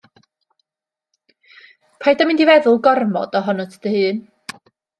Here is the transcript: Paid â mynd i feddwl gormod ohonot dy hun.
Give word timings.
Paid 2.05 2.25
â 2.25 2.27
mynd 2.29 2.43
i 2.47 2.49
feddwl 2.51 2.81
gormod 2.89 3.39
ohonot 3.43 3.79
dy 3.87 3.95
hun. 3.97 4.27